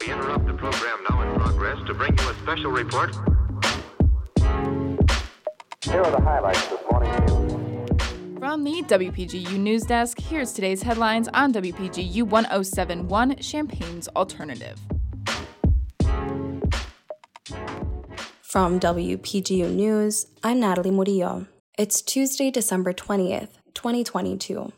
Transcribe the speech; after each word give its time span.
We 0.00 0.12
interrupt 0.12 0.46
the 0.46 0.52
program 0.54 0.98
now 1.10 1.22
in 1.22 1.40
progress 1.40 1.78
to 1.88 1.94
bring 1.94 2.16
you 2.16 2.28
a 2.28 2.34
special 2.34 2.70
report. 2.70 3.16
Here 5.82 6.00
are 6.00 6.10
the 6.10 6.20
highlights 6.20 6.66
this 6.68 6.80
morning 6.90 7.10
news. 7.26 8.38
From 8.38 8.62
the 8.62 8.82
WPGU 8.82 9.58
News 9.58 9.82
Desk, 9.82 10.20
here's 10.20 10.52
today's 10.52 10.82
headlines 10.82 11.28
on 11.34 11.52
WPGU 11.52 12.22
1071 12.22 13.38
Champaign's 13.38 14.06
Alternative. 14.08 14.78
From 18.40 18.78
WPGU 18.78 19.74
News, 19.74 20.26
I'm 20.44 20.60
Natalie 20.60 20.92
Murillo. 20.92 21.46
It's 21.76 22.02
Tuesday, 22.02 22.52
December 22.52 22.92
20th, 22.92 23.48
2022. 23.74 24.72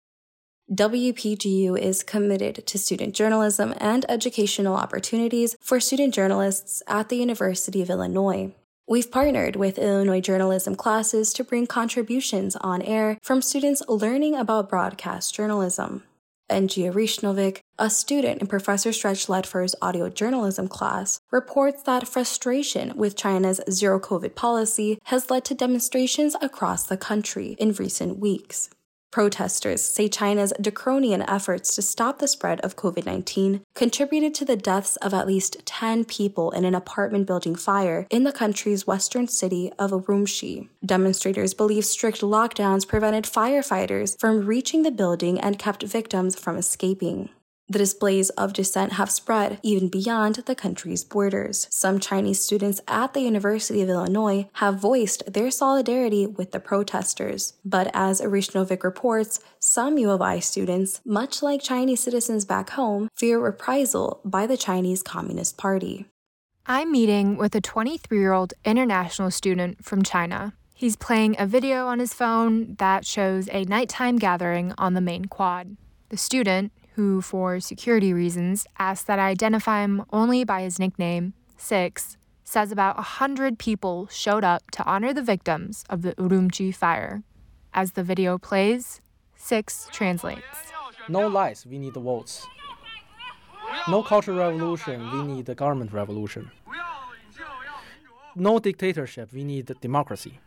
WPGU 0.73 1.79
is 1.79 2.03
committed 2.03 2.67
to 2.67 2.79
student 2.79 3.15
journalism 3.15 3.75
and 3.77 4.07
educational 4.09 4.77
opportunities 4.77 5.57
for 5.61 5.79
student 5.79 6.15
journalists 6.15 6.83
at 6.89 7.11
the 7.11 7.17
University 7.17 7.83
of 7.83 7.91
Illinois. 7.91 8.51
We've 8.89 9.11
partnered 9.11 9.57
with 9.57 9.79
Illinois 9.79 10.23
journalism 10.23 10.75
classes 10.75 11.35
to 11.35 11.45
bring 11.45 11.67
contributions 11.67 12.57
on 12.57 12.81
air 12.81 13.19
from 13.23 13.43
students 13.43 13.83
learning 13.89 14.37
about 14.37 14.71
broadcast 14.71 15.35
journalism. 15.35 16.03
Ngia 16.51 16.95
Rishnovic, 16.95 17.61
a 17.79 17.91
student 17.91 18.41
in 18.41 18.47
Professor 18.47 18.93
Stretch 18.93 19.29
Ledford's 19.29 19.75
audio 19.83 20.09
journalism 20.09 20.69
class, 20.69 21.21
reports 21.31 21.83
that 21.83 22.09
frustration 22.09 22.97
with 22.97 23.17
China's 23.17 23.61
zero 23.71 24.01
COVID 24.01 24.35
policy 24.35 24.99
has 25.05 25.31
led 25.31 25.45
to 25.45 25.55
demonstrations 25.55 26.35
across 26.41 26.85
the 26.87 26.97
country 26.97 27.55
in 27.59 27.73
recent 27.73 28.19
weeks. 28.19 28.71
Protesters 29.15 29.81
say 29.81 30.09
China's 30.09 30.53
draconian 30.61 31.23
efforts 31.31 31.77
to 31.77 31.83
stop 31.83 32.19
the 32.19 32.27
spread 32.27 32.61
of 32.63 32.75
COVID 32.75 33.07
19 33.07 33.61
contributed 33.77 34.35
to 34.35 34.45
the 34.45 34.57
deaths 34.57 34.97
of 34.97 35.15
at 35.15 35.29
least 35.29 35.65
10 35.67 36.05
people 36.07 36.51
in 36.51 36.65
an 36.65 36.75
apartment 36.75 37.25
building 37.25 37.55
fire 37.55 38.09
in 38.11 38.25
the 38.25 38.33
country's 38.33 38.89
western 38.89 39.29
city 39.29 39.71
of 39.79 39.93
Urumqi. 39.93 40.69
Demonstrators 40.85 41.55
believe 41.55 41.85
strict 41.85 42.23
lockdowns 42.23 42.89
prevented 42.89 43.23
firefighters 43.23 44.19
from 44.19 44.47
reaching 44.47 44.83
the 44.83 44.91
building 44.91 45.39
and 45.39 45.61
kept 45.61 45.85
victims 45.85 46.37
from 46.37 46.57
escaping. 46.57 47.29
The 47.67 47.79
displays 47.79 48.29
of 48.31 48.53
dissent 48.53 48.93
have 48.95 49.11
spread 49.11 49.59
even 49.63 49.89
beyond 49.89 50.37
the 50.37 50.55
country's 50.55 51.03
borders. 51.03 51.67
Some 51.71 51.99
Chinese 51.99 52.41
students 52.43 52.81
at 52.87 53.15
the 53.15 53.23
University 53.23 53.81
of 53.81 53.89
Illinois 53.89 54.49
have 54.55 54.79
voiced 54.79 55.33
their 55.33 55.51
solidarity 55.51 56.27
with 56.27 56.53
the 56.53 56.61
protesters. 56.61 57.55
But 57.65 57.91
as 57.95 58.21
Arishnovic 58.21 58.85
reports, 58.85 59.41
some 59.59 59.97
U 59.97 60.11
of 60.11 60.21
I 60.21 60.41
students, 60.41 61.01
much 61.07 61.43
like 61.43 61.63
Chinese 61.63 62.01
citizens 62.01 62.45
back 62.45 62.71
home, 62.71 63.09
fear 63.15 63.41
reprisal 63.41 64.21
by 64.27 64.47
the 64.47 64.59
Chinese 64.59 65.03
Communist 65.03 65.57
Party. 65.57 66.07
I'm 66.67 66.93
meeting 66.93 67.37
with 67.39 67.55
a 67.55 67.61
23 67.63 68.19
year 68.19 68.33
old 68.33 68.53
international 68.65 69.31
student 69.31 69.83
from 69.83 70.03
China. 70.03 70.53
He's 70.75 70.97
playing 70.97 71.37
a 71.39 71.47
video 71.47 71.87
on 71.87 71.99
his 71.99 72.13
phone 72.13 72.75
that 72.77 73.07
shows 73.07 73.49
a 73.51 73.65
nighttime 73.65 74.17
gathering 74.17 74.75
on 74.77 74.93
the 74.93 75.01
main 75.01 75.27
quad. 75.27 75.77
The 76.11 76.17
student, 76.17 76.73
who, 76.95 77.21
for 77.21 77.61
security 77.61 78.13
reasons, 78.13 78.67
asked 78.79 79.07
that 79.07 79.19
I 79.19 79.29
identify 79.29 79.83
him 79.83 80.05
only 80.13 80.45
by 80.45 80.63
his 80.63 80.79
nickname, 80.79 81.35
Six, 81.57 82.17
says 82.45 82.71
about 82.71 82.99
a 82.99 83.03
hundred 83.03 83.59
people 83.59 84.09
showed 84.11 84.45
up 84.45 84.71
to 84.73 84.85
honor 84.85 85.13
the 85.13 85.23
victims 85.23 85.85
of 85.89 86.03
the 86.03 86.15
Urumqi 86.15 86.75
fire. 86.75 87.23
As 87.73 87.93
the 87.93 88.05
video 88.05 88.39
plays, 88.39 89.01
Six 89.37 89.89
translates. 89.93 90.43
No 91.09 91.27
lies, 91.29 91.67
we 91.67 91.79
need 91.79 91.95
the 91.95 92.01
votes. 92.01 92.47
No 93.89 94.03
cultural 94.03 94.39
revolution, 94.39 95.11
we 95.13 95.23
need 95.23 95.47
the 95.47 95.55
government 95.55 95.93
revolution. 95.93 96.51
No 98.37 98.59
dictatorship, 98.59 99.33
we 99.33 99.45
need 99.45 99.71
democracy. 99.81 100.39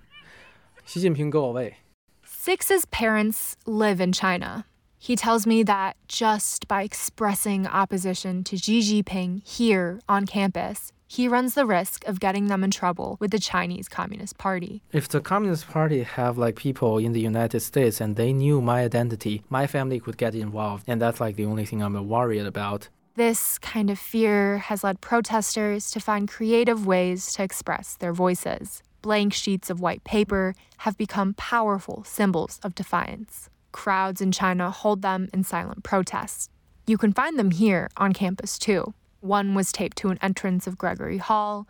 Xi 0.86 1.02
Jinping, 1.02 1.30
go 1.30 1.46
away. 1.46 1.78
Six's 2.24 2.86
parents 2.86 3.58
live 3.66 4.00
in 4.00 4.14
China. 4.14 4.66
He 5.00 5.16
tells 5.16 5.46
me 5.46 5.64
that 5.64 5.96
just 6.08 6.68
by 6.68 6.82
expressing 6.82 7.68
opposition 7.68 8.44
to 8.46 8.58
Xi 8.58 8.80
Jinping 8.82 9.48
here 9.48 10.02
on 10.10 10.26
campus, 10.26 10.92
he 11.08 11.28
runs 11.28 11.54
the 11.54 11.66
risk 11.66 12.06
of 12.06 12.20
getting 12.20 12.48
them 12.48 12.64
in 12.64 12.72
trouble 12.72 13.16
with 13.20 13.32
the 13.32 13.40
Chinese 13.40 13.88
Communist 13.88 14.38
Party. 14.38 14.82
If 14.92 15.08
the 15.08 15.22
Communist 15.22 15.68
Party 15.70 16.04
have 16.04 16.38
like 16.38 16.56
people 16.56 16.98
in 16.98 17.14
the 17.14 17.22
United 17.22 17.62
States 17.62 18.02
and 18.02 18.16
they 18.16 18.34
knew 18.34 18.60
my 18.60 18.84
identity, 18.84 19.44
my 19.50 19.68
family 19.68 20.00
could 20.00 20.18
get 20.18 20.36
involved, 20.36 20.84
and 20.88 21.02
that's 21.02 21.22
like 21.22 21.38
the 21.38 21.46
only 21.46 21.66
thing 21.66 21.82
I'm 21.82 22.08
worried 22.10 22.46
about. 22.46 22.90
This 23.16 23.58
kind 23.60 23.90
of 23.90 23.98
fear 23.98 24.58
has 24.58 24.84
led 24.84 25.00
protesters 25.00 25.90
to 25.92 26.00
find 26.00 26.28
creative 26.28 26.86
ways 26.86 27.32
to 27.34 27.44
express 27.44 27.96
their 27.96 28.14
voices. 28.14 28.84
Blank 29.02 29.34
sheets 29.34 29.70
of 29.70 29.80
white 29.80 30.04
paper 30.04 30.54
have 30.80 30.98
become 30.98 31.34
powerful 31.36 32.04
symbols 32.04 32.60
of 32.64 32.76
defiance. 32.76 33.50
Crowds 33.72 34.22
in 34.22 34.32
China 34.32 34.72
hold 34.72 35.02
them 35.02 35.30
in 35.34 35.44
silent 35.44 35.84
protest. 35.84 36.50
You 36.86 36.98
can 36.98 37.14
find 37.14 37.38
them 37.38 37.52
here 37.52 37.90
on 37.98 38.14
campus 38.14 38.58
too. 38.58 38.94
One 39.20 39.56
was 39.56 39.72
taped 39.72 39.98
to 39.98 40.10
an 40.10 40.20
entrance 40.22 40.68
of 40.68 40.78
Gregory 40.78 41.18
Hall, 41.18 41.68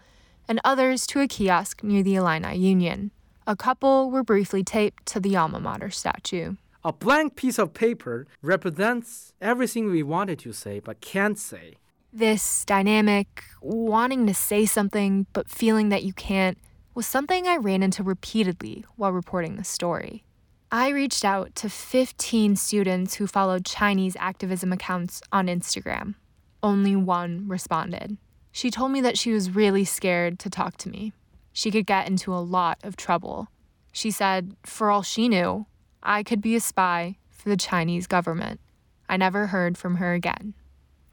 and 0.48 0.62
others 0.64 1.08
to 1.08 1.22
a 1.22 1.28
kiosk 1.28 1.84
near 1.84 2.04
the 2.04 2.16
Illini 2.16 2.56
Union. 2.56 3.12
A 3.46 3.56
couple 3.56 4.12
were 4.12 4.24
briefly 4.24 4.64
taped 4.64 5.06
to 5.08 5.20
the 5.20 5.36
alma 5.36 5.60
mater 5.60 5.90
statue. 5.90 6.56
A 6.84 6.94
blank 6.94 7.36
piece 7.36 7.58
of 7.58 7.74
paper 7.74 8.28
represents 8.42 9.34
everything 9.42 9.90
we 9.90 10.04
wanted 10.04 10.40
to 10.40 10.54
say 10.54 10.80
but 10.80 11.02
can't 11.02 11.38
say. 11.38 11.76
This 12.14 12.64
dynamic, 12.66 13.44
wanting 13.62 14.28
to 14.28 14.34
say 14.34 14.66
something 14.66 15.28
but 15.34 15.50
feeling 15.50 15.90
that 15.90 16.04
you 16.04 16.14
can't, 16.14 16.58
was 16.94 17.06
something 17.06 17.48
I 17.48 17.58
ran 17.58 17.84
into 17.84 18.04
repeatedly 18.04 18.86
while 18.96 19.12
reporting 19.12 19.56
the 19.56 19.64
story. 19.64 20.24
I 20.70 20.90
reached 20.90 21.24
out 21.24 21.56
to 21.56 21.70
15 21.70 22.58
students 22.58 23.16
who 23.16 23.26
followed 23.26 23.64
Chinese 23.66 24.18
activism 24.20 24.74
accounts 24.74 25.22
on 25.32 25.48
Instagram. 25.48 26.16
Only 26.62 26.94
one 26.94 27.48
responded. 27.48 28.18
She 28.52 28.70
told 28.70 28.92
me 28.92 29.00
that 29.00 29.18
she 29.18 29.32
was 29.32 29.50
really 29.50 29.86
scared 29.86 30.40
to 30.40 30.50
talk 30.50 30.76
to 30.78 30.90
me. 30.90 31.14
She 31.54 31.72
could 31.72 31.86
get 31.86 32.08
into 32.08 32.34
a 32.34 32.44
lot 32.44 32.80
of 32.84 32.98
trouble. 32.98 33.48
She 33.94 34.12
said, 34.12 34.58
for 34.64 34.92
all 34.92 35.04
she 35.04 35.30
knew, 35.30 35.68
I 36.04 36.22
could 36.22 36.42
be 36.42 36.54
a 36.56 36.60
spy 36.60 37.18
for 37.30 37.48
the 37.48 37.56
Chinese 37.56 38.06
government. 38.06 38.60
I 39.08 39.16
never 39.16 39.48
heard 39.48 39.78
from 39.78 39.96
her 39.96 40.14
again. 40.14 40.54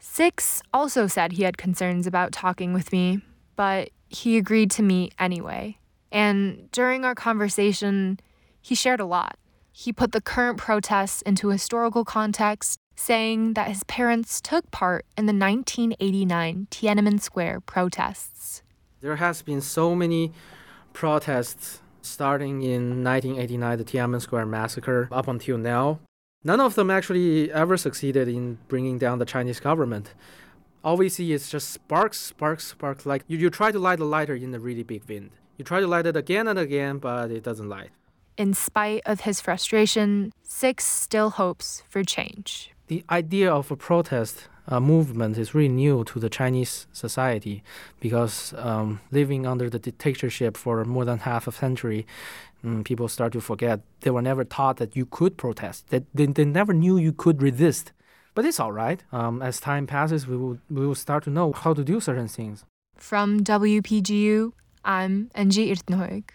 Six 0.01 0.63
also 0.73 1.07
said 1.07 1.33
he 1.33 1.45
had 1.45 1.59
concerns 1.59 2.09
about 2.09 2.33
talking 2.33 2.73
with 2.73 2.91
me, 2.91 3.21
but 3.55 3.91
he 4.09 4.37
agreed 4.37 4.73
to 4.73 4.83
meet 4.83 5.15
anyway. 5.17 5.79
And 6.11 6.69
during 6.73 7.05
our 7.05 7.15
conversation, 7.15 8.19
he 8.61 8.75
shared 8.75 8.99
a 8.99 9.07
lot. 9.07 9.39
He 9.77 9.93
put 9.93 10.13
the 10.13 10.21
current 10.21 10.57
protests 10.57 11.21
into 11.23 11.49
historical 11.49 12.05
context, 12.05 12.79
saying 12.95 13.55
that 13.55 13.67
his 13.67 13.83
parents 13.83 14.41
took 14.41 14.71
part 14.71 15.05
in 15.19 15.27
the 15.27 15.33
1989 15.33 16.69
Tiananmen 16.71 17.21
Square 17.21 17.63
protests. 17.63 18.63
There 19.01 19.17
has 19.17 19.43
been 19.43 19.61
so 19.61 19.97
many 19.97 20.31
protests 20.93 21.81
starting 22.03 22.63
in 22.63 23.03
1989, 23.03 23.79
the 23.79 23.85
Tiananmen 23.85 24.21
Square 24.21 24.47
massacre, 24.47 25.09
up 25.11 25.27
until 25.27 25.59
now. 25.59 25.99
None 26.45 26.61
of 26.61 26.77
them 26.77 26.89
actually 26.89 27.51
ever 27.51 27.77
succeeded 27.77 28.29
in 28.29 28.59
bringing 28.69 28.97
down 28.97 29.19
the 29.19 29.25
Chinese 29.25 29.59
government. 29.59 30.15
All 30.85 30.97
we 30.97 31.09
see 31.09 31.33
is 31.33 31.51
just 31.51 31.71
sparks, 31.71 32.21
sparks, 32.21 32.69
sparks. 32.69 33.07
Like 33.07 33.25
you, 33.27 33.37
you 33.39 33.51
try 33.51 33.73
to 33.73 33.81
light 33.81 33.99
a 33.99 34.05
lighter 34.05 34.37
in 34.37 34.55
a 34.55 34.61
really 34.61 34.85
big 34.85 35.03
wind. 35.09 35.33
You 35.59 35.65
try 35.65 35.81
to 35.81 35.89
light 35.89 36.07
it 36.07 36.17
again 36.17 36.47
and 36.47 36.61
again, 36.61 36.99
but 36.99 37.33
it 37.33 37.43
doesn't 37.43 37.69
light. 37.69 37.91
In 38.37 38.53
spite 38.55 39.03
of 39.07 39.21
his 39.21 39.41
frustration, 39.41 40.33
Six 40.57 40.87
still 40.87 41.31
hopes 41.31 41.83
for 41.89 42.05
change. 42.05 42.71
The 42.87 43.03
idea 43.11 43.53
of 43.53 43.73
a 43.73 43.77
protest 43.77 44.47
uh, 44.69 44.79
movement 44.79 45.37
is 45.37 45.53
really 45.53 45.69
new 45.69 46.05
to 46.05 46.21
the 46.21 46.31
Chinese 46.31 46.87
society 46.93 47.65
because 47.99 48.55
um, 48.57 49.01
living 49.11 49.47
under 49.47 49.69
the 49.69 49.81
dictatorship 49.81 50.57
for 50.57 50.85
more 50.85 51.05
than 51.05 51.19
half 51.19 51.49
a 51.49 51.53
century, 51.53 52.07
um, 52.63 52.85
people 52.85 53.09
start 53.09 53.33
to 53.33 53.41
forget 53.41 53.81
they 54.03 54.11
were 54.11 54.23
never 54.23 54.45
taught 54.45 54.77
that 54.77 54.95
you 54.95 55.07
could 55.07 55.37
protest, 55.37 55.89
that 55.89 56.05
they, 56.15 56.27
they 56.27 56.45
never 56.45 56.73
knew 56.73 56.97
you 56.99 57.13
could 57.13 57.43
resist. 57.43 57.93
But 58.37 58.45
it's 58.45 58.61
all 58.61 58.73
right. 58.73 59.03
Um, 59.11 59.43
as 59.43 59.59
time 59.59 59.89
passes, 59.89 60.29
we 60.29 60.37
will, 60.37 60.59
we 60.71 60.87
will 60.87 60.95
start 60.95 61.25
to 61.25 61.31
know 61.31 61.53
how 61.53 61.75
to 61.75 61.83
do 61.83 62.01
certain 62.01 62.29
things. 62.29 62.65
From 62.97 63.41
WPGU, 63.41 64.53
I'm 64.85 65.31
Ngia 65.35 65.75
Rishnovic. 65.75 66.31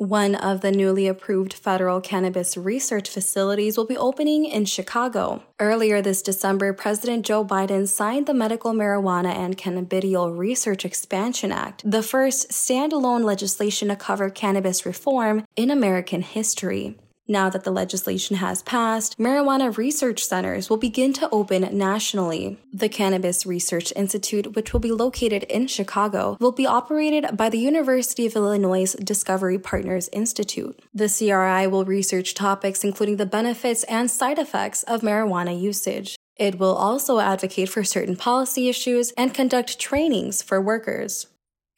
One 0.00 0.34
of 0.34 0.62
the 0.62 0.72
newly 0.72 1.06
approved 1.08 1.52
federal 1.52 2.00
cannabis 2.00 2.56
research 2.56 3.10
facilities 3.10 3.76
will 3.76 3.84
be 3.84 3.98
opening 3.98 4.46
in 4.46 4.64
Chicago. 4.64 5.42
Earlier 5.58 6.00
this 6.00 6.22
December, 6.22 6.72
President 6.72 7.26
Joe 7.26 7.44
Biden 7.44 7.86
signed 7.86 8.24
the 8.24 8.32
Medical 8.32 8.72
Marijuana 8.72 9.34
and 9.36 9.58
Cannabidiol 9.58 10.34
Research 10.34 10.86
Expansion 10.86 11.52
Act, 11.52 11.82
the 11.84 12.02
first 12.02 12.48
standalone 12.48 13.24
legislation 13.24 13.88
to 13.88 13.96
cover 13.96 14.30
cannabis 14.30 14.86
reform 14.86 15.44
in 15.54 15.70
American 15.70 16.22
history. 16.22 16.96
Now 17.30 17.48
that 17.48 17.62
the 17.62 17.70
legislation 17.70 18.38
has 18.38 18.60
passed, 18.60 19.16
marijuana 19.16 19.76
research 19.76 20.24
centers 20.24 20.68
will 20.68 20.78
begin 20.78 21.12
to 21.12 21.28
open 21.30 21.78
nationally. 21.78 22.58
The 22.72 22.88
Cannabis 22.88 23.46
Research 23.46 23.92
Institute, 23.94 24.56
which 24.56 24.72
will 24.72 24.80
be 24.80 24.90
located 24.90 25.44
in 25.44 25.68
Chicago, 25.68 26.36
will 26.40 26.50
be 26.50 26.66
operated 26.66 27.36
by 27.36 27.48
the 27.48 27.60
University 27.60 28.26
of 28.26 28.34
Illinois 28.34 28.96
Discovery 28.96 29.60
Partners 29.60 30.08
Institute. 30.12 30.82
The 30.92 31.08
CRI 31.08 31.68
will 31.68 31.84
research 31.84 32.34
topics 32.34 32.82
including 32.82 33.16
the 33.16 33.26
benefits 33.26 33.84
and 33.84 34.10
side 34.10 34.40
effects 34.40 34.82
of 34.82 35.02
marijuana 35.02 35.56
usage. 35.56 36.16
It 36.34 36.58
will 36.58 36.74
also 36.74 37.20
advocate 37.20 37.68
for 37.68 37.84
certain 37.84 38.16
policy 38.16 38.68
issues 38.68 39.12
and 39.12 39.32
conduct 39.32 39.78
trainings 39.78 40.42
for 40.42 40.60
workers. 40.60 41.28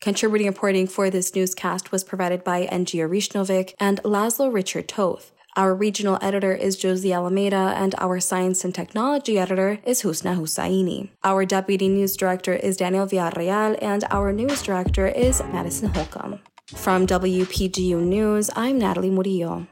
Contributing 0.00 0.46
reporting 0.46 0.86
for 0.86 1.10
this 1.10 1.34
newscast 1.34 1.92
was 1.92 2.02
provided 2.04 2.42
by 2.42 2.66
Ngia 2.66 3.06
Rishnovic 3.06 3.74
and 3.78 4.02
Laszlo 4.02 4.50
Richard 4.50 4.88
Toth. 4.88 5.30
Our 5.54 5.74
regional 5.74 6.18
editor 6.22 6.54
is 6.54 6.76
Josie 6.76 7.12
Alameda, 7.12 7.74
and 7.76 7.94
our 7.98 8.20
science 8.20 8.64
and 8.64 8.74
technology 8.74 9.38
editor 9.38 9.80
is 9.84 10.00
Husna 10.00 10.34
Hussaini. 10.34 11.10
Our 11.24 11.44
deputy 11.44 11.88
news 11.88 12.16
director 12.16 12.54
is 12.54 12.78
Daniel 12.78 13.06
Villarreal, 13.06 13.76
and 13.82 14.02
our 14.10 14.32
news 14.32 14.62
director 14.62 15.06
is 15.06 15.42
Madison 15.52 15.90
Holcomb. 15.90 16.40
From 16.74 17.06
WPGU 17.06 18.00
News, 18.00 18.48
I'm 18.56 18.78
Natalie 18.78 19.10
Murillo. 19.10 19.66